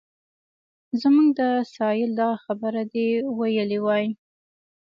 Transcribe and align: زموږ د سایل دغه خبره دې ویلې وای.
زموږ 1.01 1.27
د 1.39 1.41
سایل 1.75 2.11
دغه 2.19 2.37
خبره 2.45 2.81
دې 2.93 3.07
ویلې 3.37 3.79
وای. 3.85 4.05